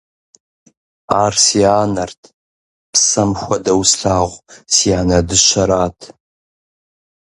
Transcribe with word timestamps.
Ар 1.23 1.33
си 1.43 1.59
анэрт, 1.81 2.21
псэм 2.91 3.31
хуэдэу 3.41 3.81
слъагъу 3.91 4.39
си 4.73 4.87
анэ 4.99 5.19
дыщэрат. 5.27 5.99